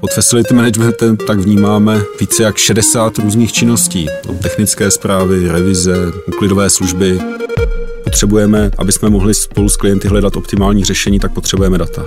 [0.00, 4.06] Pod facility managementem tak vnímáme více jak 60 různých činností.
[4.28, 7.18] Od technické zprávy, revize, uklidové služby.
[8.04, 12.04] Potřebujeme, aby jsme mohli spolu s klienty hledat optimální řešení, tak potřebujeme data.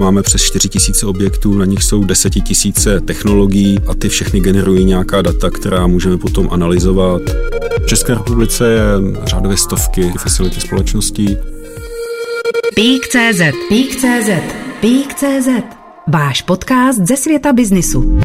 [0.00, 0.68] Máme přes 4
[1.02, 2.32] 000 objektů, na nich jsou 10
[2.86, 7.22] 000 technologií a ty všechny generují nějaká data, která můžeme potom analyzovat.
[7.82, 8.82] V České republice je
[9.24, 11.36] řádově stovky facility společností.
[12.74, 14.30] Pík.cz Pík.cz
[14.80, 15.79] Pík.cz
[16.12, 18.20] Váš podcast ze světa biznisu.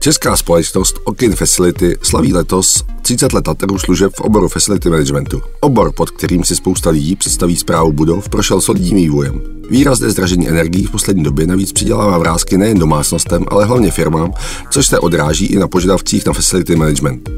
[0.00, 5.42] Česká společnost Okin Facility slaví letos 30 let trhu služeb v oboru facility managementu.
[5.60, 9.42] Obor, pod kterým si spousta lidí představí zprávu budov, prošel solidním vývojem.
[9.70, 14.32] Výrazné zdražení energií v poslední době navíc přidělává vrázky nejen domácnostem, ale hlavně firmám,
[14.70, 17.30] což se odráží i na požadavcích na facility management.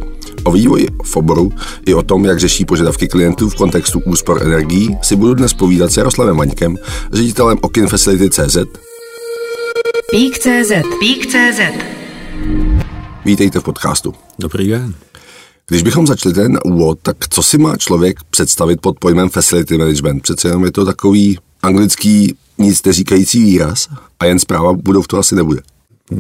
[0.45, 1.53] O vývoji v oboru
[1.87, 5.93] i o tom, jak řeší požadavky klientů v kontextu úspor energií, si budu dnes povídat
[5.93, 6.77] s Jaroslavem Vaňkem,
[7.13, 8.86] ředitelem Okin Facility CZ
[10.11, 11.61] Pík.cz Pík.cz
[13.25, 14.15] Vítejte v podcastu.
[14.39, 14.95] Dobrý den.
[15.69, 20.23] Když bychom začali ten úvod, tak co si má člověk představit pod pojmem facility management?
[20.23, 23.89] Přece jenom je to takový anglický nic neříkající výraz
[24.21, 25.61] a jen zpráva budov to asi nebude.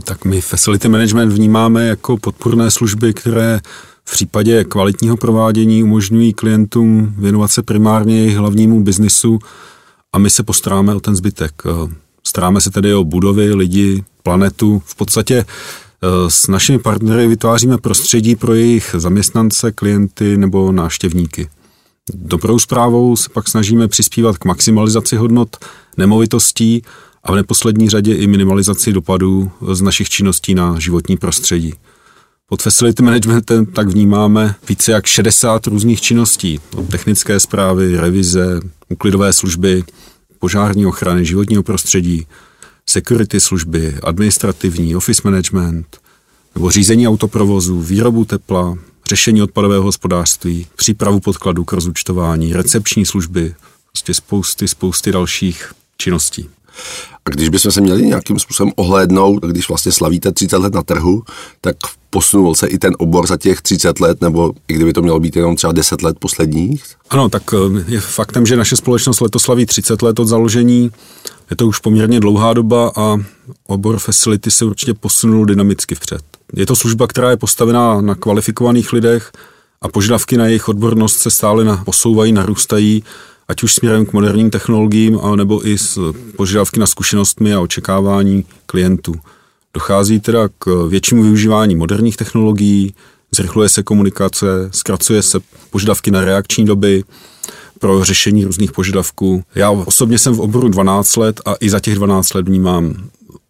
[0.04, 3.60] Tak my facility management vnímáme jako podporné služby, které
[4.04, 9.38] v případě kvalitního provádění umožňují klientům věnovat se primárně jejich hlavnímu biznisu
[10.12, 11.62] a my se postaráme o ten zbytek.
[12.26, 14.82] Staráme se tedy o budovy, lidi, planetu.
[14.84, 15.44] V podstatě e,
[16.30, 21.48] s našimi partnery vytváříme prostředí pro jejich zaměstnance, klienty nebo návštěvníky.
[22.14, 25.56] Dobrou zprávou se pak snažíme přispívat k maximalizaci hodnot
[25.96, 26.82] nemovitostí
[27.24, 31.74] a v neposlední řadě i minimalizaci dopadů z našich činností na životní prostředí.
[32.48, 39.32] Pod facility managementem tak vnímáme více jak 60 různých činností, od technické zprávy, revize, uklidové
[39.32, 39.84] služby,
[40.38, 42.26] požární ochrany, životního prostředí,
[42.86, 46.00] security služby, administrativní, office management,
[46.54, 53.54] nebo řízení autoprovozu, výrobu tepla, řešení odpadového hospodářství, přípravu podkladů k rozúčtování, recepční služby,
[53.92, 56.48] prostě spousty, spousty dalších činností.
[57.24, 61.22] A když bychom se měli nějakým způsobem ohlédnout, když vlastně slavíte 30 let na trhu,
[61.60, 61.76] tak
[62.10, 65.36] posunul se i ten obor za těch 30 let, nebo i kdyby to mělo být
[65.36, 66.84] jenom třeba 10 let posledních?
[67.10, 70.90] Ano, tak eh, je faktem, že naše společnost letos slaví 30 let od založení.
[71.50, 73.16] Je to už poměrně dlouhá doba a
[73.66, 76.22] obor facility se určitě posunul dynamicky vpřed.
[76.54, 79.32] Je to služba, která je postavená na kvalifikovaných lidech
[79.82, 83.04] a požadavky na jejich odbornost se stále posouvají, narůstají
[83.48, 89.14] ať už směrem k moderním technologiím, nebo i s požadavky na zkušenostmi a očekávání klientů.
[89.74, 92.94] Dochází teda k většímu využívání moderních technologií,
[93.34, 95.40] zrychluje se komunikace, zkracuje se
[95.70, 97.04] požadavky na reakční doby
[97.78, 99.44] pro řešení různých požadavků.
[99.54, 102.94] Já osobně jsem v oboru 12 let a i za těch 12 let vnímám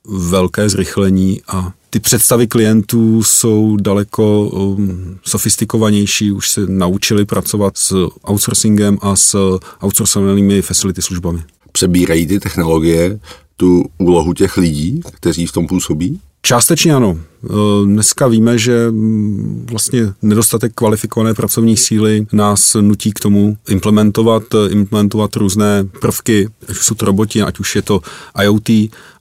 [0.08, 8.08] velké zrychlení a ty představy klientů jsou daleko um, sofistikovanější, už se naučili pracovat s
[8.30, 11.42] outsourcingem a s outsourcovanými facility službami.
[11.72, 13.20] Přebírají ty technologie
[13.56, 16.20] tu úlohu těch lidí, kteří v tom působí?
[16.46, 17.18] Částečně ano.
[17.44, 17.48] E,
[17.84, 25.36] dneska víme, že mm, vlastně nedostatek kvalifikované pracovní síly nás nutí k tomu implementovat, implementovat
[25.36, 28.00] různé prvky, ať už jsou to roboti, ať už je to
[28.42, 28.68] IoT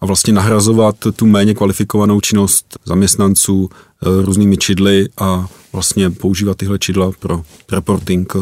[0.02, 6.80] a vlastně nahrazovat tu méně kvalifikovanou činnost zaměstnanců e, různými čidly a vlastně používat tyhle
[6.80, 8.40] čidla pro reporting e,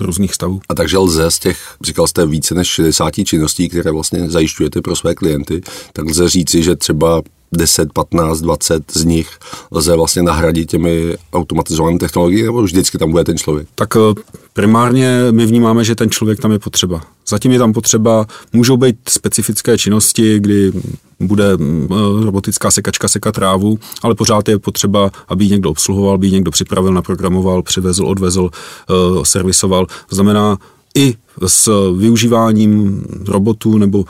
[0.00, 0.60] různých stavů.
[0.68, 4.96] A takže lze z těch, říkal jste, více než 60 činností, které vlastně zajišťujete pro
[4.96, 5.62] své klienty,
[5.92, 9.28] tak lze říci, že třeba 10, 15, 20 z nich
[9.70, 13.68] lze vlastně nahradit těmi automatizovanými technologiemi, nebo vždycky tam bude ten člověk?
[13.74, 14.20] Tak eh,
[14.52, 17.02] primárně my vnímáme, že ten člověk tam je potřeba.
[17.28, 20.72] Zatím je tam potřeba, můžou být specifické činnosti, kdy
[21.20, 26.14] bude mm, eh, robotická sekačka sekat trávu, ale pořád je potřeba, aby ji někdo obsluhoval,
[26.14, 29.86] aby ji někdo připravil, naprogramoval, přivezl, odvezl, eh, servisoval.
[29.86, 30.58] To znamená,
[30.94, 31.14] i
[31.46, 34.04] s využíváním robotů nebo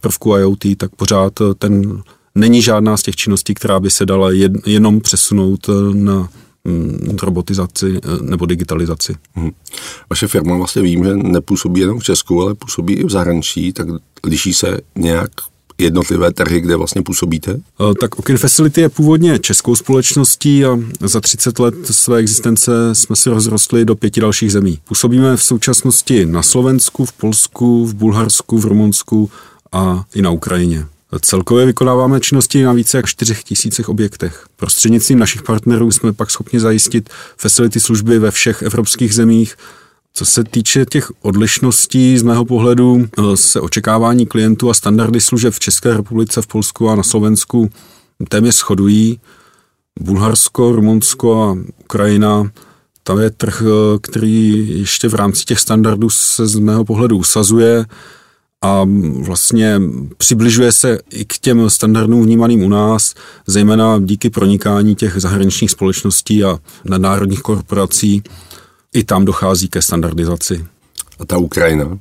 [0.00, 2.02] prvku IoT, tak pořád ten
[2.38, 4.30] není žádná z těch činností, která by se dala
[4.66, 6.28] jenom přesunout eh, na
[6.64, 9.16] mm, robotizaci eh, nebo digitalizaci.
[9.34, 9.50] Hmm.
[10.10, 13.86] Vaše firma vlastně vím, že nepůsobí jenom v Česku, ale působí i v zahraničí, tak
[14.24, 15.30] liší se nějak
[15.78, 17.52] jednotlivé trhy, kde vlastně působíte?
[17.52, 23.16] Eh, tak Okin Facility je původně českou společností a za 30 let své existence jsme
[23.16, 24.78] se rozrostli do pěti dalších zemí.
[24.84, 29.30] Působíme v současnosti na Slovensku, v Polsku, v Bulharsku, v Rumunsku
[29.72, 30.86] a i na Ukrajině.
[31.20, 34.46] Celkově vykonáváme činnosti na více jak 4 tisících objektech.
[34.56, 39.56] Prostřednictvím našich partnerů jsme pak schopni zajistit facility služby ve všech evropských zemích.
[40.14, 45.60] Co se týče těch odlišností, z mého pohledu se očekávání klientů a standardy služeb v
[45.60, 47.70] České republice, v Polsku a na Slovensku
[48.28, 49.20] téměř shodují.
[50.00, 52.50] Bulharsko, Rumunsko a Ukrajina,
[53.02, 53.62] tam je trh,
[54.00, 57.84] který ještě v rámci těch standardů se z mého pohledu usazuje
[58.62, 58.86] a
[59.20, 59.80] vlastně
[60.16, 63.14] přibližuje se i k těm standardům vnímaným u nás,
[63.46, 68.22] zejména díky pronikání těch zahraničních společností a nadnárodních korporací.
[68.94, 70.66] I tam dochází ke standardizaci.
[71.18, 71.98] A ta Ukrajina,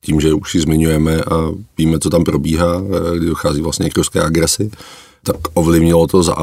[0.00, 2.82] tím, že už ji zmiňujeme a víme, co tam probíhá,
[3.16, 4.70] kdy dochází vlastně k ruské agresi,
[5.22, 6.34] tak ovlivnilo to za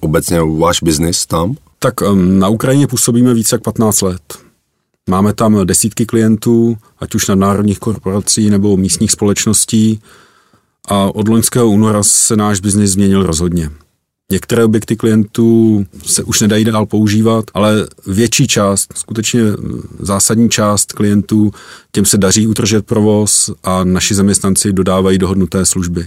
[0.00, 1.56] obecně váš biznis tam?
[1.78, 4.22] Tak na Ukrajině působíme více jak 15 let.
[5.10, 10.00] Máme tam desítky klientů, ať už národních korporací nebo místních společností
[10.88, 13.70] a od loňského února se náš biznis změnil rozhodně.
[14.30, 19.40] Některé objekty klientů se už nedají dál používat, ale větší část, skutečně
[19.98, 21.52] zásadní část klientů,
[21.92, 26.06] těm se daří utržet provoz a naši zaměstnanci dodávají dohodnuté služby.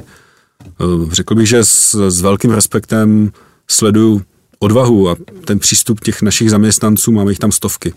[1.11, 3.31] Řekl bych, že s, s velkým respektem
[3.67, 4.21] sleduju
[4.59, 5.15] odvahu a
[5.45, 7.93] ten přístup těch našich zaměstnanců, máme jich tam stovky,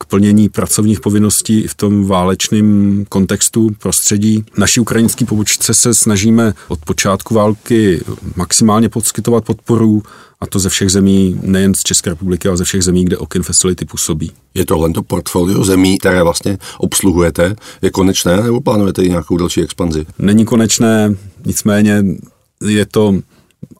[0.00, 4.44] k plnění pracovních povinností v tom válečném kontextu, prostředí.
[4.58, 8.00] Naší ukrajinské pobočce se snažíme od počátku války
[8.36, 10.02] maximálně poskytovat podporu
[10.40, 13.42] a to ze všech zemí, nejen z České republiky, ale ze všech zemí, kde Okin
[13.42, 14.32] Facility působí.
[14.54, 19.62] Je tohle to portfolio zemí, které vlastně obsluhujete, je konečné nebo plánujete i nějakou další
[19.62, 20.06] expanzi?
[20.18, 21.14] Není konečné,
[21.44, 22.04] nicméně
[22.66, 23.14] je to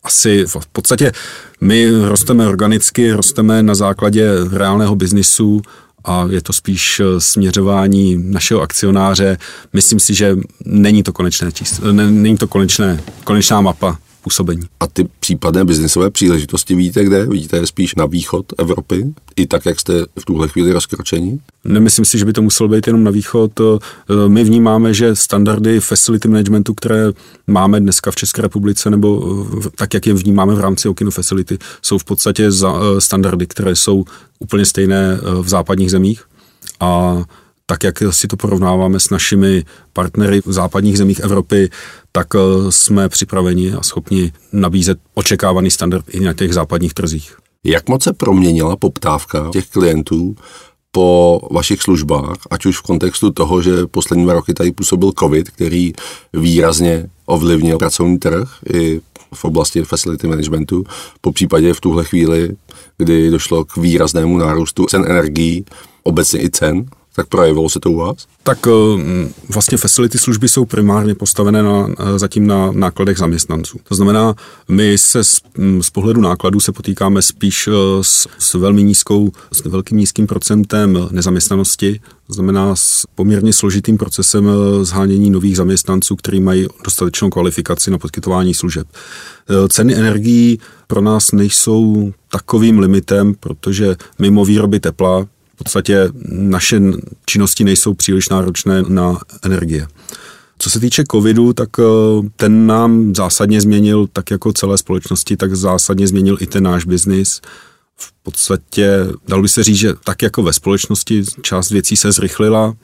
[0.05, 1.12] asi v podstatě
[1.61, 5.62] my rosteme organicky, rosteme na základě reálného biznisu
[6.05, 9.38] a je to spíš eh, směřování našeho akcionáře.
[9.73, 14.62] Myslím si, že není to konečné číslo, není to konečné, konečná mapa působení.
[14.81, 17.26] A ty případné biznisové příležitosti vidíte kde?
[17.26, 19.14] Vidíte je spíš na východ Evropy?
[19.37, 21.40] I tak, jak jste v tuhle chvíli rozkročení?
[21.64, 23.61] Nemyslím si, že by to muselo být jenom na východ.
[23.61, 27.12] Eh, my vnímáme, že standardy facility managementu, které
[27.46, 29.37] máme dneska v České republice, nebo
[29.67, 33.76] eh, tak, jak je vnímáme v rámci Okino Facility, jsou v podstatě eh, standardy, které
[33.76, 34.05] jsou
[34.38, 36.23] úplně stejné v západních zemích.
[36.81, 37.23] A
[37.70, 41.70] tak jak si to porovnáváme s našimi partnery v západních zemích Evropy,
[42.12, 42.38] tak eh,
[42.69, 47.37] jsme připraveni a schopni nabízet očekávaný standard i na těch západních trzích.
[47.64, 50.37] Jak moc se proměnila poptávka těch klientů
[50.93, 55.50] po vašich službách, ať už v kontextu toho, že poslední dva roky tady působil COVID,
[55.50, 55.93] který
[56.32, 59.00] výrazně ovlivnil pracovní trh i
[59.34, 60.84] v oblasti facility managementu,
[61.20, 62.56] po případě v tuhle chvíli,
[62.99, 65.64] kdy došlo k výraznému nárůstu cen energií,
[66.02, 68.26] obecně i cen tak projevilo se to u vás?
[68.42, 68.70] Tak eh,
[69.48, 73.78] vlastně facility služby jsou primárně postavené na, eh, zatím na nákladech zaměstnanců.
[73.88, 74.34] To znamená,
[74.68, 75.40] my se z,
[75.80, 77.72] z pohledu nákladů se potýkáme spíš eh,
[78.02, 84.48] s, s velmi nízkou, s velkým nízkým procentem nezaměstnanosti, to znamená s poměrně složitým procesem
[84.82, 88.86] zhánění nových zaměstnanců, kteří mají dostatečnou kvalifikaci na poskytování služeb.
[89.68, 95.26] Ceny energií pro nás nejsou takovým limitem, protože mimo výroby tepla
[95.62, 96.80] podstatě naše
[97.26, 99.86] činnosti nejsou příliš náročné na energie.
[100.58, 101.82] Co se týče covidu, tak eh,
[102.36, 107.40] ten nám zásadně změnil, tak jako celé společnosti, tak zásadně změnil i ten náš biznis.
[107.96, 112.74] V podstatě, dalo by se říct, že tak jako ve společnosti část věcí se zrychlila,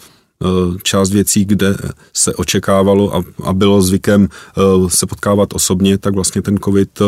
[0.83, 1.77] část věcí, kde
[2.13, 7.03] se očekávalo a, a bylo zvykem eh, se potkávat osobně, tak vlastně ten covid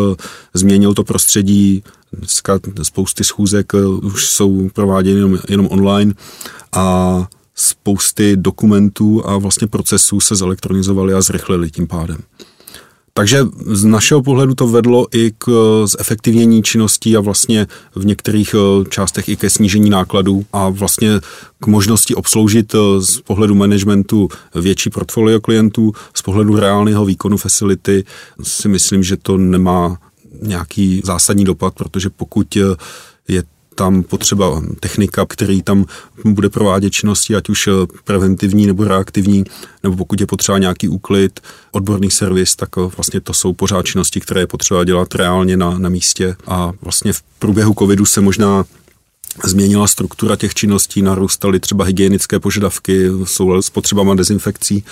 [0.55, 6.15] změnil to prostředí Dneska spousty schůzek eh, už jsou prováděny jenom, jenom online
[6.73, 12.19] a spousty dokumentů a vlastně procesů se zelektronizovaly a zrychlily tím pádem.
[13.19, 18.55] Takže z našeho pohledu to vedlo i k eh, zefektivnění činností a vlastně v některých
[18.55, 21.21] eh, částech i ke snížení nákladů a vlastně
[21.61, 28.05] k možnosti obsloužit z pohledu managementu větší portfolio klientů, z pohledu reálného výkonu facility
[28.43, 29.99] si myslím, že to nemá
[30.43, 32.61] nějaký zásadní dopad, protože pokud eh,
[33.79, 35.85] tam potřeba technika, který tam
[36.25, 37.73] bude provádět činnosti, ať už eh,
[38.05, 39.45] preventivní nebo reaktivní,
[39.83, 41.41] nebo pokud je potřeba nějaký úklid,
[41.73, 45.79] odborný servis, tak eh, vlastně to jsou pořád činnosti, které je potřeba dělat reálně na,
[45.79, 46.37] na místě.
[46.47, 48.65] A vlastně v průběhu covidu se možná
[49.45, 54.85] změnila struktura těch činností, narůstaly třeba hygienické požadavky, jsou s potřebama dezinfekcí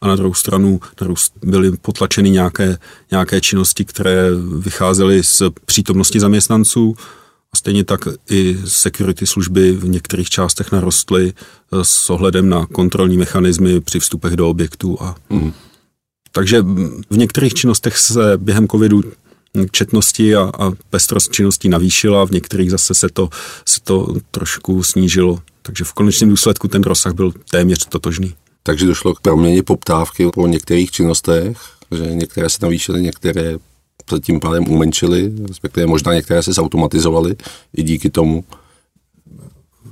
[0.00, 0.80] a na druhou stranu
[1.42, 2.78] byly potlačeny nějaké,
[3.10, 6.96] nějaké činnosti, které vycházely z přítomnosti zaměstnanců
[7.54, 11.32] stejně tak i security služby v některých částech narostly
[11.82, 14.98] s ohledem na kontrolní mechanismy při vstupech do objektů.
[15.00, 15.52] A, mm.
[16.32, 16.62] Takže
[17.10, 19.02] v některých činnostech se během covidu
[19.70, 23.28] četnosti a, a pestrost činností navýšila, v některých zase se to,
[23.68, 25.38] se to trošku snížilo.
[25.62, 28.34] Takže v konečném důsledku ten rozsah byl téměř totožný.
[28.62, 31.58] Takže došlo k proměně poptávky po některých činnostech,
[31.96, 33.56] že některé se navýšily, některé
[34.20, 37.36] tím pádem umenšily, respektive možná některé se zautomatizovaly
[37.76, 38.44] i díky tomu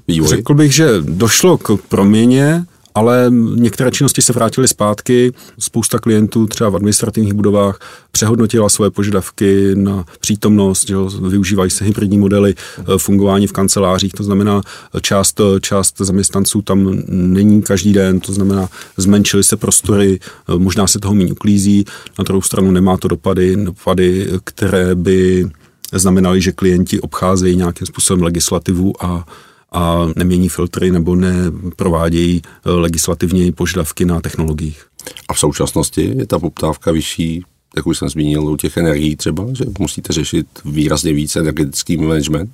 [0.08, 0.30] vývoji?
[0.30, 2.64] Řekl bych, že došlo k proměně,
[2.94, 5.32] ale některé činnosti se vrátily zpátky.
[5.58, 7.78] Spousta klientů třeba v administrativních budovách
[8.12, 10.94] přehodnotila svoje požadavky na přítomnost, že
[11.28, 14.62] využívají se hybridní modely eh, fungování v kancelářích, to znamená
[15.00, 20.98] část, část zaměstnanců tam není každý den, to znamená zmenšily se prostory, eh, možná se
[20.98, 21.84] toho méně uklízí,
[22.18, 25.50] na druhou stranu nemá to dopady, dopady, které by
[25.92, 29.26] znamenaly, že klienti obcházejí nějakým způsobem legislativu a
[29.72, 34.86] a nemění filtry nebo neprovádějí eh, legislativní požadavky na technologiích.
[35.28, 37.44] A v současnosti je ta poptávka vyšší,
[37.76, 42.50] jak už jsem zmínil, u těch energií třeba, že musíte řešit výrazně více energetický management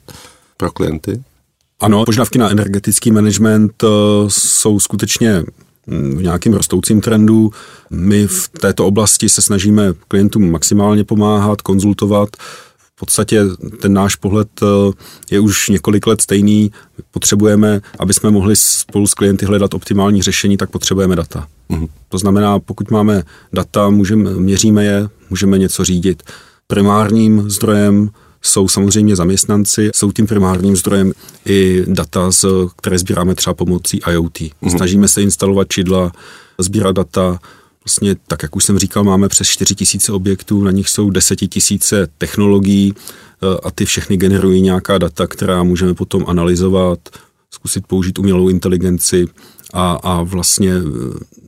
[0.57, 1.23] pro klienty?
[1.81, 3.87] Ano, požadavky na energetický management eh,
[4.29, 5.45] jsou skutečně
[5.87, 7.51] hm, v nějakým rostoucím trendu.
[7.91, 12.29] My v této oblasti se snažíme klientům maximálně pomáhat, konzultovat,
[12.99, 13.45] podstatě
[13.81, 14.67] ten náš pohled eh,
[15.31, 16.73] je už několik let stejný.
[17.11, 21.47] Potřebujeme, aby jsme mohli spolu s klienty hledat optimální řešení, tak potřebujeme data.
[21.71, 21.89] Mm-hmm.
[22.09, 26.23] To znamená, pokud máme data, můžeme, měříme je, můžeme něco řídit.
[26.67, 28.11] Primárním zdrojem
[28.43, 31.13] jsou samozřejmě zaměstnanci, jsou tím primárním zdrojem
[31.45, 32.45] i data, z,
[32.77, 34.39] které sbíráme třeba pomocí IoT.
[34.39, 34.77] Mm-hmm.
[34.77, 36.13] Snažíme se instalovat čidla,
[36.59, 37.39] sbírat data,
[37.89, 41.37] Vlastně, tak jak už jsem říkal, máme přes 4 tisíce objektů, na nich jsou 10
[41.37, 46.99] tisíce technologií eh, a ty všechny generují nějaká data, která můžeme potom analyzovat,
[47.51, 49.27] zkusit použít umělou inteligenci
[49.73, 50.83] a, a vlastně eh,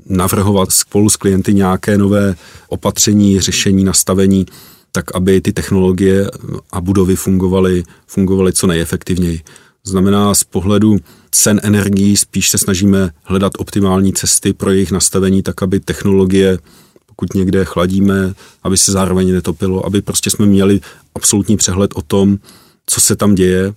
[0.07, 2.35] navrhovat spolu s klienty nějaké nové
[2.69, 4.47] opatření, řešení, nastavení,
[4.93, 6.31] tak aby ty technologie
[6.73, 9.41] a budovy fungovaly, fungovaly co nejefektivněji.
[9.85, 10.97] Znamená z pohledu
[11.31, 16.59] cen energií spíš se snažíme hledat optimální cesty pro jejich nastavení, tak aby technologie,
[17.07, 20.81] pokud někde chladíme, aby se zároveň netopilo, aby prostě jsme měli
[21.15, 22.39] absolutní přehled o tom,
[22.87, 23.73] co se tam děje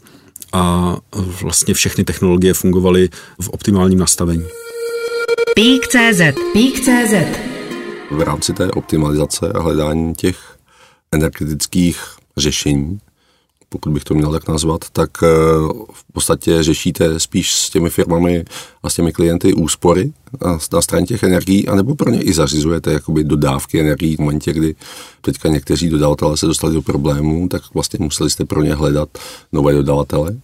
[0.53, 0.95] a
[1.41, 3.10] vlastně všechny technologie fungovaly
[3.41, 4.45] v optimálním nastavení.
[5.55, 6.22] Pík.cz
[6.53, 7.13] Pík.cz
[8.12, 10.57] V rámci té optimalizace a hledání těch
[11.12, 12.00] energetických
[12.38, 13.00] řešení
[13.73, 15.27] pokud bych to měl tak nazvat, tak eh,
[15.93, 18.45] v podstatě řešíte spíš s těmi firmami
[18.83, 20.13] a s těmi klienty úspory
[20.73, 24.75] na straně těch energií, anebo pro ně i zařizujete jakoby dodávky energií v momentě, kdy
[25.21, 29.09] teďka někteří dodavatelé se dostali do problémů, tak vlastně museli jste pro ně hledat
[29.51, 30.35] nové dodavatele?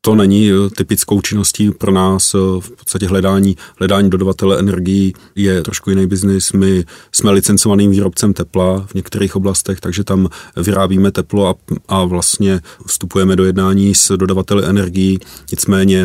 [0.00, 2.34] To není eh, typickou činností pro nás.
[2.34, 6.52] Eh, v podstatě hledání, hledání dodavatele energií je trošku jiný biznis.
[6.52, 11.54] My jsme licencovaným výrobcem tepla v některých oblastech, takže tam vyrábíme teplo a,
[11.88, 15.18] a vlastně vstupujeme do jednání s dodavateli energií.
[15.50, 16.04] Nicméně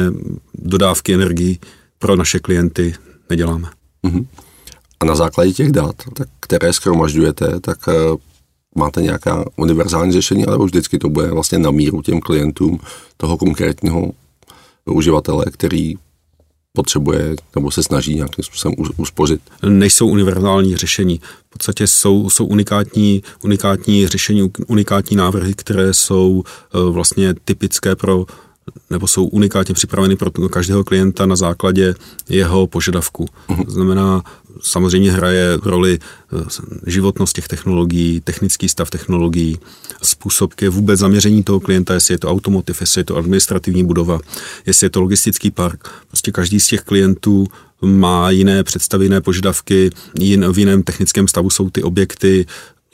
[0.53, 1.59] dodávky energií
[1.99, 2.95] pro naše klienty
[3.29, 3.69] neděláme.
[4.03, 4.25] Uh-huh.
[4.99, 7.93] A na základě těch dat, tak, které schromažďujete, tak eh,
[8.75, 12.79] máte nějaká univerzální řešení, ale vždycky to bude vlastně na míru těm klientům
[13.17, 14.11] toho konkrétního
[14.85, 15.95] uživatele, který
[16.73, 19.41] potřebuje nebo se snaží nějakým způsobem uspořit.
[19.69, 21.21] Nejsou univerzální řešení.
[21.49, 28.25] V podstatě jsou, jsou unikátní, unikátní řešení, unikátní návrhy, které jsou uh, vlastně typické pro
[28.89, 31.95] nebo jsou unikátně připraveny pro každého klienta na základě
[32.29, 33.25] jeho požadavku.
[33.49, 33.65] Uh-huh.
[33.65, 34.23] To znamená,
[34.61, 36.43] samozřejmě hraje roli eh,
[36.87, 39.59] životnost těch technologií, technický stav technologií,
[40.01, 44.19] způsob ke vůbec zaměření toho klienta, jestli je to automotiv, jestli je to administrativní budova,
[44.65, 45.89] jestli je to logistický park.
[46.07, 47.47] Prostě každý z těch klientů
[47.81, 52.45] má jiné představy, jiné požadavky, jin, v jiném technickém stavu jsou ty objekty,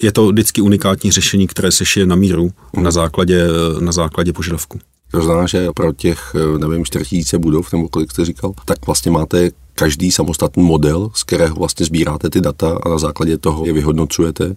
[0.01, 2.91] je to vždycky unikátní řešení, které se šije na míru na mhm.
[2.91, 3.47] základě,
[3.79, 4.79] na základě požadavku.
[5.11, 9.51] To znamená, že pro těch, nevím, 4000 budov, nebo kolik jste říkal, tak vlastně máte
[9.81, 14.55] každý samostatný model, z kterého vlastně sbíráte ty data a na základě toho je vyhodnocujete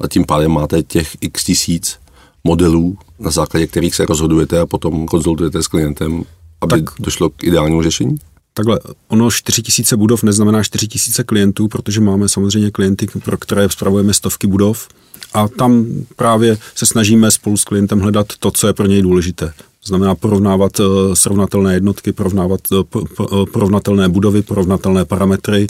[0.00, 1.98] a tím pádem máte těch x tisíc
[2.44, 6.24] modelů, na základě kterých se rozhodujete a potom konzultujete s klientem,
[6.60, 6.94] aby tak.
[7.00, 8.16] došlo k ideálnímu řešení?
[8.54, 13.68] Takhle, ono 4 tisíce budov neznamená 4 tisíce klientů, protože máme samozřejmě klienty, pro které
[13.68, 14.88] spravujeme stovky budov
[15.36, 19.52] a tam právě se snažíme spolu s klientem hledat to, co je pro něj důležité.
[19.84, 20.84] Znamená porovnávat eh,
[21.16, 25.66] srovnatelné jednotky, porovnávat eh, eh, porovnatelné budovy, porovnatelné parametry.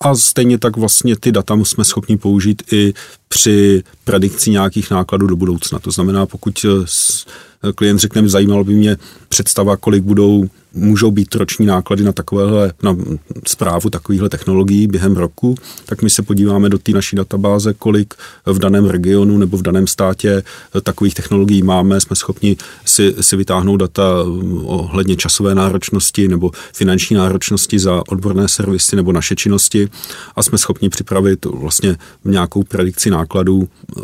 [0.00, 2.94] A stejně tak vlastně ty data jsme schopni použít i
[3.32, 5.78] při predikci nějakých nákladů do budoucna.
[5.78, 6.66] To znamená, pokud
[7.74, 8.96] klient řekne, zajímalo by mě
[9.28, 12.96] představa, kolik budou můžou být roční náklady na takovéhle, na
[13.46, 15.54] zprávu takovýchhle technologií během roku,
[15.86, 18.14] tak my se podíváme do té naší databáze, kolik
[18.46, 20.42] v daném regionu nebo v daném státě
[20.82, 24.02] takových technologií máme, jsme schopni si, si vytáhnout data
[24.64, 29.88] ohledně časové náročnosti nebo finanční náročnosti za odborné servisy nebo naše činnosti
[30.36, 33.21] a jsme schopni připravit vlastně nějakou predikci nákladů,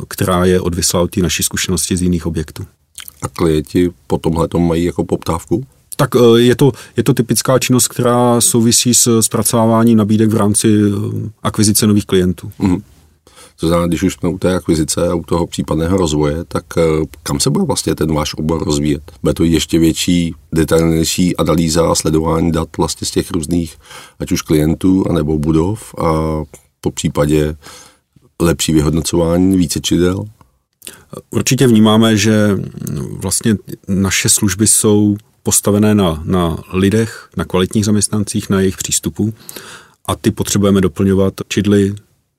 [0.09, 2.67] která je odvislá od té naší zkušenosti z jiných objektů.
[3.23, 5.65] A klienti po tomhle mají jako poptávku?
[5.97, 10.69] Tak eh, je to, je to typická činnost, která souvisí s zpracováváním nabídek v rámci
[10.69, 12.53] eh, akvizice nových klientů.
[12.59, 12.83] Mm.
[13.61, 16.83] To znamená, když už jsme u té akvizice a u toho případného rozvoje, tak eh,
[17.23, 19.13] kam se bude vlastně ten váš obor rozvíjet?
[19.23, 23.77] Bude to ještě větší, detailnější analýza a sledování dat vlastně z těch různých,
[24.21, 26.43] ať už klientů, anebo budov a
[26.81, 27.57] po případě
[28.43, 30.25] lepší vyhodnocování, více čidel?
[31.31, 32.59] Určitě vnímáme, že
[33.11, 33.57] vlastně
[33.89, 39.35] naše služby jsou postavené na, na lidech, na kvalitních zaměstnancích, na jejich přístupu
[40.07, 41.95] a ty potřebujeme doplňovat čidly,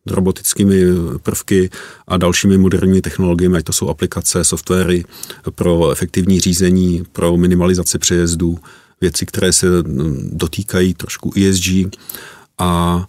[0.06, 0.84] robotickými
[1.24, 1.70] prvky
[2.08, 5.06] a dalšími moderními technologiemi, ať to jsou aplikace, softwary
[5.56, 8.58] pro efektivní řízení, pro minimalizaci přejezdů,
[9.02, 9.68] věci, které se
[10.32, 11.98] dotýkají trošku ESG
[12.58, 13.06] a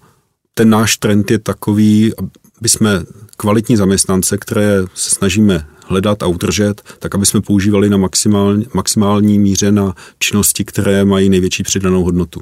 [0.54, 2.12] ten náš trend je takový,
[2.60, 3.02] aby jsme
[3.36, 9.38] kvalitní zaměstnance, které se snažíme hledat a udržet, tak aby jsme používali na maximální, maximální
[9.38, 12.40] míře na činnosti, které mají největší přidanou hodnotu.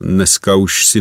[0.00, 1.00] Dneska už si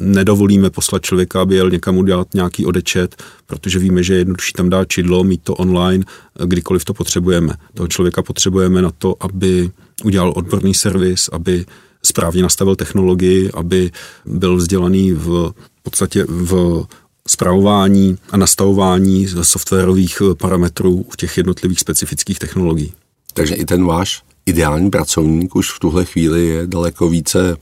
[0.00, 4.70] nedovolíme poslat člověka, aby jel někam udělat nějaký odečet, protože víme, že je jednodušší tam
[4.70, 6.04] dát čidlo, mít to online,
[6.44, 7.54] kdykoliv to potřebujeme.
[7.74, 9.70] Toho člověka potřebujeme na to, aby
[10.04, 11.64] udělal odborný servis, aby
[12.02, 13.90] správně nastavil technologii, aby
[14.26, 16.84] byl vzdělaný v podstatě v
[17.28, 22.92] zpravování a nastavování softwarových parametrů v těch jednotlivých specifických technologií.
[23.34, 27.56] Takže i ten váš ideální pracovník už v tuhle chvíli je daleko více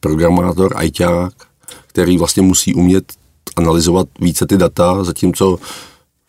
[0.00, 1.32] programátor, ajťák,
[1.86, 3.12] který vlastně musí umět
[3.56, 5.58] analyzovat více ty data, zatímco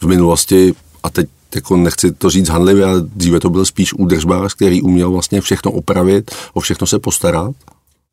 [0.01, 4.53] v minulosti, a teď jako nechci to říct handlivě, ale dříve to byl spíš údržbář,
[4.53, 7.55] který uměl vlastně všechno opravit, o všechno se postarat.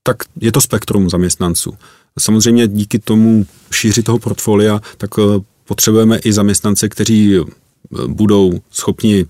[0.02, 1.74] Tak je to spektrum zaměstnanců.
[2.18, 5.22] Samozřejmě díky tomu šíři toho portfolia, tak eh,
[5.64, 7.44] potřebujeme i zaměstnance, kteří eh,
[8.06, 9.26] budou schopni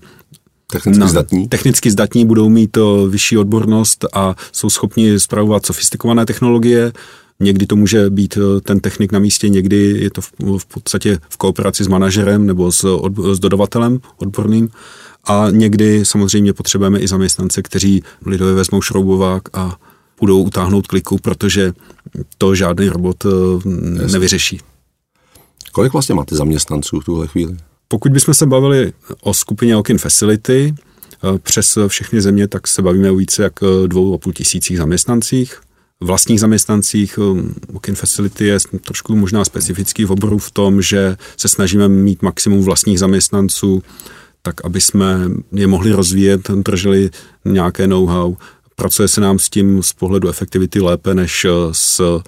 [0.71, 1.47] Technicky na, zdatní?
[1.47, 6.91] Technicky zdatní, budou mít uh, vyšší odbornost a jsou schopni zpravovat sofistikované technologie.
[7.39, 11.37] Někdy to může být ten technik na místě, někdy je to v, v podstatě v
[11.37, 14.69] kooperaci s manažerem nebo s, od, s dodavatelem odborným.
[15.23, 19.77] A někdy samozřejmě potřebujeme i zaměstnance, kteří lidově vezmou šroubovák a
[20.23, 21.73] budou utáhnout kliku, protože
[22.37, 23.61] to žádný robot uh,
[24.11, 24.59] nevyřeší.
[25.71, 27.57] Kolik vlastně máte zaměstnanců v tuhle chvíli?
[27.87, 33.11] Pokud bychom se bavili o skupině Okin Facility eh, přes všechny země, tak se bavíme
[33.11, 35.61] o více jak eh, dvou a půl tisících zaměstnancích.
[35.99, 41.47] Vlastních zaměstnancích eh, Okin Facility je trošku možná specifický v oboru v tom, že se
[41.47, 43.83] snažíme mít maximum vlastních zaměstnanců,
[44.41, 45.19] tak aby jsme
[45.51, 47.09] je mohli rozvíjet, drželi
[47.45, 48.35] nějaké know-how.
[48.75, 52.21] Pracuje se nám s tím z pohledu efektivity lépe než s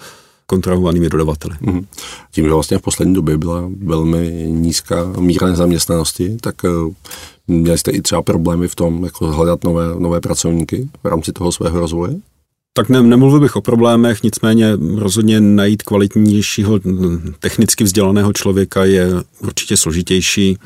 [0.45, 1.55] kontrahovanými dodavateli.
[1.61, 1.85] Mm.
[2.31, 6.69] Tím, že vlastně v poslední době byla velmi nízká míra nezaměstnanosti, tak eh,
[7.47, 11.51] měli jste i třeba problémy v tom, jako hledat nové, nové pracovníky v rámci toho
[11.51, 12.15] svého rozvoje?
[12.73, 16.79] Tak ne, nemluvil bych o problémech, nicméně rozhodně najít kvalitnějšího
[17.39, 19.07] technicky vzdělaného člověka je
[19.39, 20.57] určitě složitější.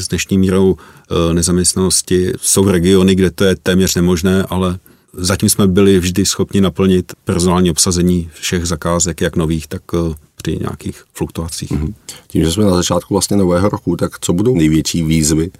[0.00, 4.78] S dnešní mírou eh, nezaměstnanosti jsou regiony, kde to je téměř nemožné, ale
[5.16, 10.58] Zatím jsme byli vždy schopni naplnit personální obsazení všech zakázek, jak nových, tak eh, při
[10.60, 11.72] nějakých fluktuacích.
[11.72, 11.94] Mm-hmm.
[12.26, 15.50] Tím, že jsme na začátku vlastně nového roku, tak co budou největší výzvy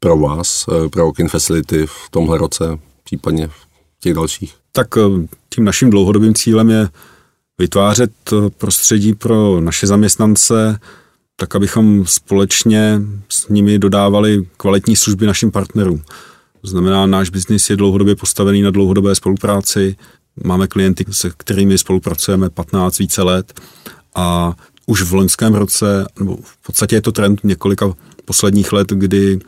[0.00, 3.54] pro vás, eh, pro Okin Facility v tomhle roce, případně v
[4.00, 4.54] těch dalších?
[4.72, 6.88] Tak eh, tím naším dlouhodobým cílem je
[7.58, 8.12] vytvářet
[8.58, 10.78] prostředí pro naše zaměstnance,
[11.36, 16.02] tak abychom společně s nimi dodávali kvalitní služby našim partnerům.
[16.62, 19.96] To znamená, náš biznis je dlouhodobě postavený na dlouhodobé spolupráci.
[20.44, 23.60] Máme klienty, se kterými spolupracujeme 15 více let
[24.14, 27.92] a už v loňském roce, nebo v podstatě je to trend několika
[28.24, 29.40] posledních let, kdy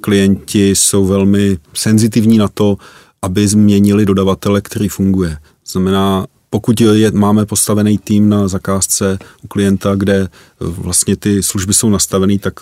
[0.00, 2.76] klienti jsou velmi senzitivní na to,
[3.22, 5.38] aby změnili dodavatele, který funguje.
[5.66, 10.28] Znamená, pokud je, máme postavený tým na zakázce u klienta, kde
[10.60, 12.54] vlastně ty služby jsou nastavený, tak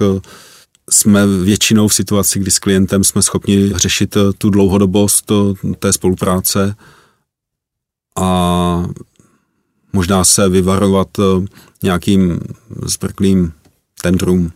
[0.90, 5.92] jsme většinou v situaci, kdy s klientem jsme schopni řešit eh, tu dlouhodobost eh, té
[5.92, 6.77] spolupráce
[8.18, 8.87] a
[9.92, 11.23] možná se vyvarovat eh,
[11.83, 12.40] nějakým
[12.87, 13.53] zbrklým
[14.03, 14.53] tendrům.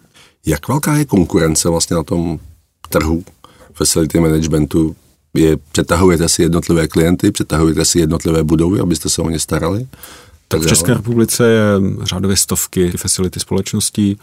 [0.47, 2.39] Jak velká je konkurence vlastně na tom
[2.89, 3.25] trhu
[3.73, 4.97] facility managementu?
[5.35, 9.87] Je, přetahujete si jednotlivé klienty, přetahujete si jednotlivé budovy, abyste se o ně starali?
[10.49, 11.63] Tak v České republice je
[12.03, 14.19] řádově stovky facility společností.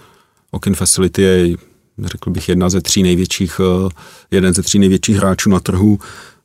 [0.51, 1.57] Okin Facility je
[2.05, 3.89] řekl bych, jedna ze tří největších, eh,
[4.31, 5.99] jeden ze tří největších hráčů na trhu.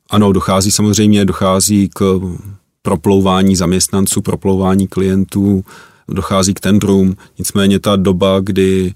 [0.09, 2.19] Ano, dochází samozřejmě, dochází k
[2.81, 5.63] proplouvání zaměstnanců, proplouvání klientů,
[6.07, 8.93] dochází k tendrům, nicméně ta doba, kdy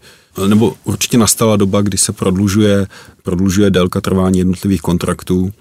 [0.47, 2.87] nebo určitě nastala doba, kdy se prodlužuje,
[3.23, 5.51] prodlužuje délka trvání jednotlivých kontraktů,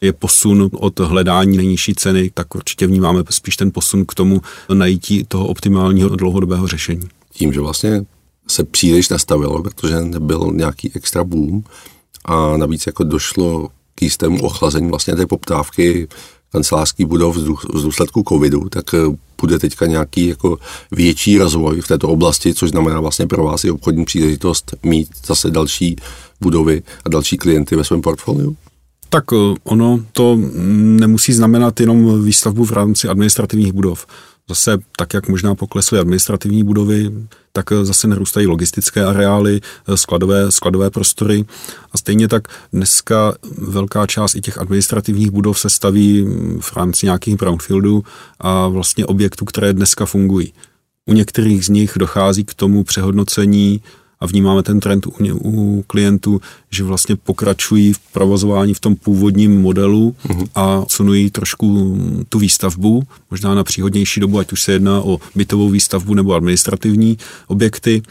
[0.00, 4.42] je posun od hledání nejnižší ceny, tak určitě vnímáme spíš ten posun k tomu
[4.72, 7.08] najítí toho optimálního dlouhodobého řešení.
[7.32, 8.04] Tím, že vlastně
[8.48, 11.62] se příliš nastavilo, protože nebyl nějaký extra boom
[12.24, 16.08] a navíc jako došlo k jistému ochlazení vlastně té poptávky
[16.52, 17.36] kancelářský budov
[17.74, 18.98] z důsledku covidu, tak eh,
[19.40, 20.58] bude teďka nějaký jako
[20.90, 25.50] větší rozvoj v této oblasti, což znamená vlastně pro vás i obchodní příležitost mít zase
[25.50, 25.96] další
[26.40, 28.56] budovy a další klienty ve svém portfoliu?
[29.08, 30.38] Tak eh, ono to
[31.00, 34.06] nemusí znamenat jenom výstavbu v rámci administrativních budov.
[34.48, 37.12] Zase tak, jak možná poklesly administrativní budovy,
[37.52, 39.60] tak zase narůstají logistické areály,
[39.94, 41.44] skladové, skladové prostory
[41.92, 46.26] a stejně tak dneska velká část i těch administrativních budov se staví
[46.60, 48.04] v rámci nějakých brownfieldů
[48.38, 50.52] a vlastně objektů, které dneska fungují.
[51.06, 53.82] U některých z nich dochází k tomu přehodnocení
[54.24, 55.12] a vnímáme ten trend u,
[55.44, 60.48] u klientů, že vlastně pokračují v provozování v tom původním modelu uh-huh.
[60.54, 65.68] a sunují trošku tu výstavbu, možná na příhodnější dobu, ať už se jedná o bytovou
[65.68, 68.02] výstavbu nebo administrativní objekty.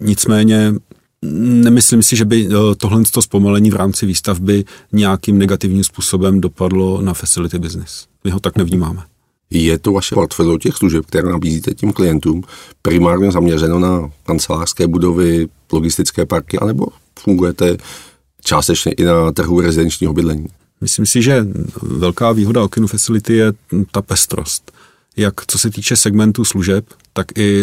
[0.00, 0.74] Nicméně
[1.22, 7.14] Nemyslím si, že by eh, tohle zpomalení v rámci výstavby nějakým negativním způsobem dopadlo na
[7.14, 8.06] facility business.
[8.24, 9.02] My ho tak nevnímáme.
[9.50, 12.42] Je to vaše portfolio těch služeb, které nabízíte tím klientům,
[12.82, 16.86] primárně zaměřeno na kancelářské budovy, logistické parky, anebo
[17.18, 17.76] fungujete
[18.44, 20.46] částečně i na trhu rezidenčního bydlení?
[20.80, 21.46] Myslím si, že
[21.82, 23.52] velká výhoda Okinu Facility je
[23.90, 24.72] ta pestrost.
[25.16, 27.62] Jak co se týče segmentu služeb, tak i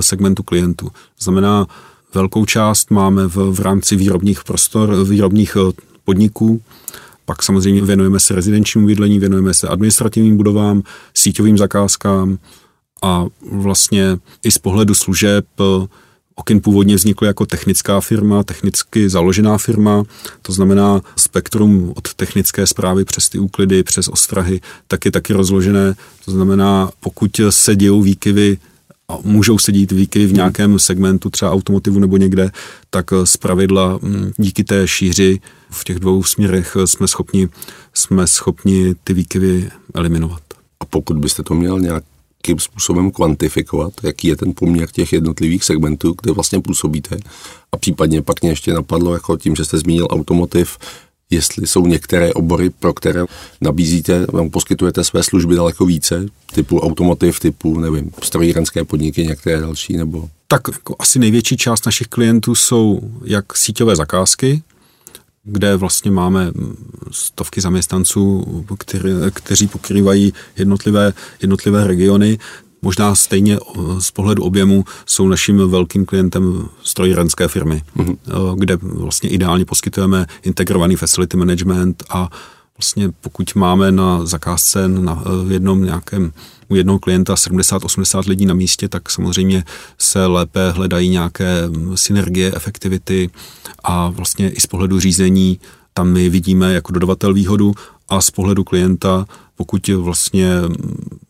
[0.00, 0.90] segmentu klientů.
[1.20, 1.66] Znamená,
[2.14, 5.72] velkou část máme v, v rámci výrobních prostor, výrobních eh,
[6.04, 6.62] podniků,
[7.26, 10.82] pak samozřejmě věnujeme se rezidenčnímu bydlení, věnujeme se administrativním budovám,
[11.14, 12.38] síťovým zakázkám
[13.02, 15.86] a vlastně i z pohledu služeb eh,
[16.38, 20.04] Okin původně vznikl jako technická firma, technicky založená firma,
[20.42, 25.94] to znamená spektrum od technické zprávy přes ty úklidy, přes ostrahy, tak je taky rozložené.
[26.24, 28.58] To znamená, pokud se dějou výkyvy
[29.08, 32.50] a můžou se dít výkyvy v nějakém segmentu, třeba automotivu nebo někde,
[32.90, 35.40] tak z pravidla mm, díky té šíři
[35.70, 37.48] v těch dvou směrech jsme schopni,
[37.94, 40.42] jsme schopni ty výkyvy eliminovat.
[40.80, 46.14] A pokud byste to měl nějakým způsobem kvantifikovat, jaký je ten poměr těch jednotlivých segmentů,
[46.22, 47.16] kde vlastně působíte,
[47.72, 50.78] a případně pak mě ještě napadlo, jako tím, že jste zmínil automotiv,
[51.30, 53.24] jestli jsou některé obory, pro které
[53.60, 60.28] nabízíte, poskytujete své služby daleko více, typu automotiv, typu, nevím, strojírenské podniky, některé další, nebo...
[60.48, 64.62] Tak jako asi největší část našich klientů jsou jak síťové zakázky,
[65.44, 66.52] kde vlastně máme
[67.10, 68.44] stovky zaměstnanců,
[68.78, 71.12] který, kteří pokrývají jednotlivé,
[71.42, 72.38] jednotlivé regiony.
[72.82, 73.58] Možná stejně
[73.98, 78.16] z pohledu objemu jsou naším velkým klientem strojírenské firmy, mm-hmm.
[78.58, 82.28] kde vlastně ideálně poskytujeme integrovaný facility management a
[82.78, 86.32] vlastně pokud máme na zakázce na jednom nějakém
[86.68, 89.64] u jednoho klienta 70-80 lidí na místě, tak samozřejmě
[89.98, 91.62] se lépe hledají nějaké
[91.94, 93.30] synergie, efektivity
[93.84, 95.60] a vlastně i z pohledu řízení
[95.96, 97.74] tam my vidíme jako dodavatel výhodu
[98.08, 100.50] a z pohledu klienta, pokud vlastně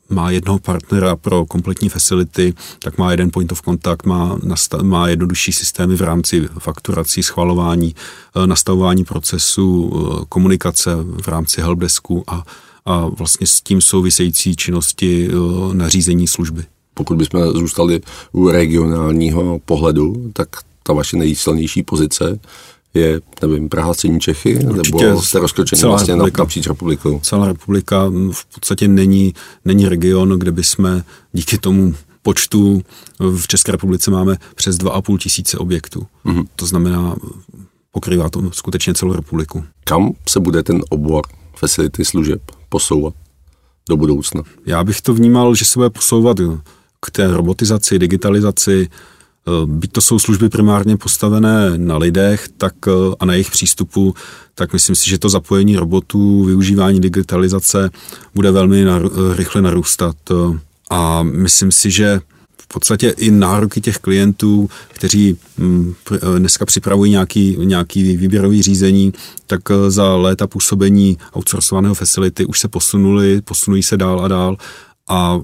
[0.08, 4.38] má jednoho partnera pro kompletní facility, tak má jeden point of contact, má,
[4.82, 7.94] má jednodušší systémy v rámci fakturací, schvalování,
[8.36, 10.90] eh, nastavování procesu, eh, komunikace
[11.22, 12.44] v rámci helpdesku a,
[12.84, 15.34] a vlastně s tím související činnosti eh,
[15.74, 16.64] nařízení služby.
[16.94, 18.00] Pokud bychom zůstali
[18.32, 20.48] u regionálního pohledu, tak
[20.82, 22.38] ta vaše nejsilnější pozice
[22.96, 27.20] je, nevím, Praha, Střední Čechy, Určitě nebo jste rozkročení vlastně republika, napříč republikou?
[27.20, 32.82] Celá republika v podstatě není, není region, kde bychom díky tomu počtu
[33.18, 36.06] v České republice máme přes 2,5 tisíce objektů.
[36.26, 36.46] Mm-hmm.
[36.56, 37.16] To znamená,
[37.92, 39.64] pokrývá to skutečně celou republiku.
[39.84, 41.22] Kam se bude ten obor
[41.56, 43.14] facility služeb posouvat
[43.88, 44.42] do budoucna?
[44.66, 46.36] Já bych to vnímal, že se bude posouvat
[47.00, 48.88] k té robotizaci, digitalizaci,
[49.66, 54.14] byť to jsou služby primárně postavené na lidech tak eh, a na jejich přístupu,
[54.54, 57.90] tak myslím si, že to zapojení robotů, využívání digitalizace
[58.34, 59.00] bude velmi eh,
[59.36, 60.16] rychle narůstat.
[60.90, 62.20] A myslím si, že
[62.58, 65.94] v podstatě i nároky těch klientů, kteří mm,
[66.38, 69.12] dneska připravují nějaký, nějaký výběrový řízení,
[69.46, 74.56] tak za léta působení outsourcovaného facility už se posunuli, posunují se dál a dál
[75.08, 75.40] a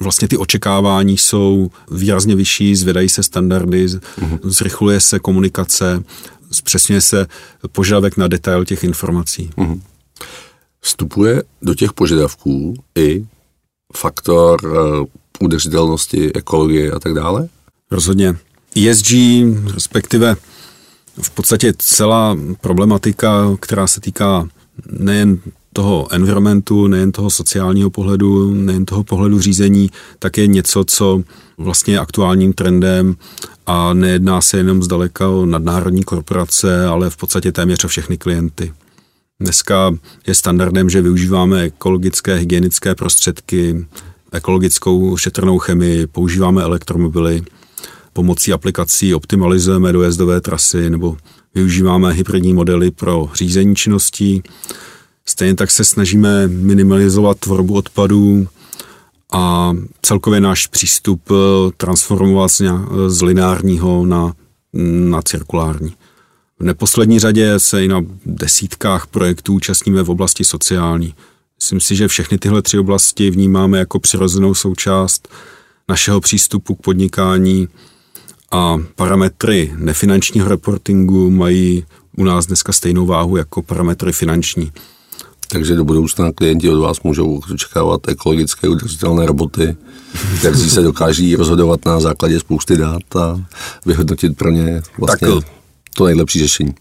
[0.00, 4.38] vlastně ty očekávání jsou výrazně vyšší, zvedají se standardy, uh-huh.
[4.42, 6.04] zrychluje se komunikace,
[6.50, 7.26] zpřesňuje se
[7.72, 9.50] požadavek na detail těch informací.
[9.56, 9.80] Uh-huh.
[10.80, 13.26] Vstupuje do těch požadavků i
[13.96, 15.06] faktor uh,
[15.40, 17.48] udržitelnosti, ekologie a tak dále?
[17.90, 18.36] Rozhodně.
[18.76, 19.12] ESG,
[19.74, 20.36] respektive
[21.22, 24.48] v podstatě celá problematika, která se týká
[24.90, 25.38] nejen
[25.74, 31.22] toho environmentu, nejen toho sociálního pohledu, nejen toho pohledu řízení, tak je něco, co
[31.58, 33.16] vlastně je aktuálním trendem
[33.66, 38.72] a nejedná se jenom zdaleka o nadnárodní korporace, ale v podstatě téměř o všechny klienty.
[39.40, 39.94] Dneska
[40.26, 43.86] je standardem, že využíváme ekologické hygienické prostředky,
[44.32, 47.42] ekologickou šetrnou chemii, používáme elektromobily,
[48.12, 51.16] pomocí aplikací optimalizujeme dojezdové trasy nebo
[51.54, 54.42] využíváme hybridní modely pro řízení činností.
[55.26, 58.48] Stejně tak se snažíme minimalizovat tvorbu odpadů
[59.32, 61.34] a celkově náš přístup eh,
[61.76, 62.50] transformovat
[63.06, 64.32] z lineárního na,
[65.08, 65.94] na cirkulární.
[66.58, 71.14] V neposlední řadě se i na desítkách projektů účastníme v oblasti sociální.
[71.58, 75.28] Myslím si, že všechny tyhle tři oblasti vnímáme jako přirozenou součást
[75.88, 77.68] našeho přístupu k podnikání
[78.50, 81.84] a parametry nefinančního reportingu mají
[82.16, 84.72] u nás dneska stejnou váhu jako parametry finanční.
[85.54, 89.76] Takže do budoucna klienti od vás můžou očekávat ekologické udržitelné roboty,
[90.38, 93.40] které se dokáží rozhodovat na základě spousty dát a
[93.86, 95.44] vyhodnotit pro ně vlastně tak,
[95.96, 96.74] to nejlepší řešení.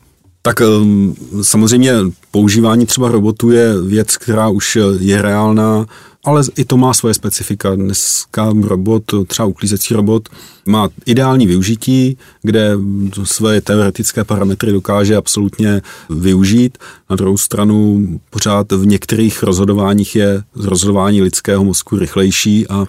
[0.46, 1.94] Tak um, samozřejmě
[2.32, 5.86] používání třeba robotů je věc, která už je reálná,
[6.26, 7.76] ale i to má svoje specifika.
[7.76, 10.30] Dneska robot, třeba uklízecí robot,
[10.66, 12.78] má ideální využití, kde
[13.24, 16.78] své teoretické parametry dokáže absolutně využít.
[17.10, 22.86] Na druhou stranu pořád v některých rozhodováních je rozhodování lidského mozku rychlejší a,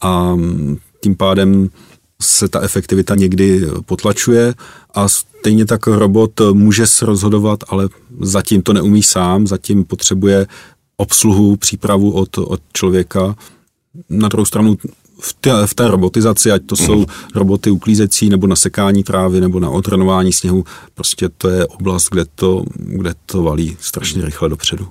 [0.00, 0.36] a
[1.00, 1.68] tím pádem
[2.22, 4.54] se ta efektivita někdy potlačuje
[4.94, 5.06] a
[5.40, 7.88] stejně tak robot může se rozhodovat, ale
[8.20, 10.46] zatím to neumí sám, zatím potřebuje
[10.96, 13.36] obsluhu, přípravu od, od člověka.
[14.10, 14.76] Na druhou stranu
[15.20, 19.60] v té, v té robotizaci, ať to jsou roboty uklízecí nebo na sekání trávy nebo
[19.60, 24.88] na otrenování sněhu, prostě to je oblast, kde to, kde to valí strašně rychle dopředu.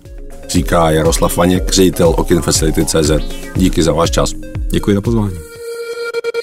[0.50, 3.12] Říká Jaroslav Vaněk, ředitel Okin Facility CZ.
[3.56, 4.34] Díky za váš čas.
[4.72, 5.36] Děkuji za pozvání.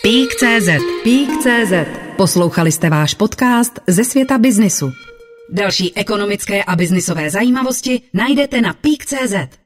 [0.02, 0.68] Pík.cz
[1.02, 4.92] Pík.cz Poslouchali jste váš podcast ze světa biznisu.
[5.52, 9.58] Další ekonomické a biznisové zajímavosti najdete na Pík.cz.